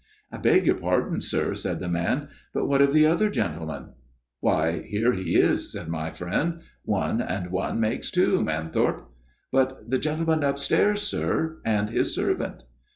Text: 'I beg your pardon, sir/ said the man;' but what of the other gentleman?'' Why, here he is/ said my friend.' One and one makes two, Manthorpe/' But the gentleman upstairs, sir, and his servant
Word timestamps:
'I 0.31 0.37
beg 0.39 0.65
your 0.65 0.79
pardon, 0.79 1.21
sir/ 1.21 1.53
said 1.53 1.77
the 1.79 1.87
man;' 1.87 2.29
but 2.55 2.65
what 2.65 2.81
of 2.81 2.91
the 2.91 3.05
other 3.05 3.29
gentleman?'' 3.29 3.89
Why, 4.39 4.81
here 4.89 5.13
he 5.13 5.35
is/ 5.35 5.71
said 5.73 5.89
my 5.89 6.09
friend.' 6.09 6.61
One 6.83 7.21
and 7.21 7.51
one 7.51 7.79
makes 7.79 8.09
two, 8.09 8.43
Manthorpe/' 8.43 9.03
But 9.51 9.91
the 9.91 9.99
gentleman 9.99 10.41
upstairs, 10.43 11.03
sir, 11.03 11.61
and 11.63 11.91
his 11.91 12.15
servant 12.15 12.63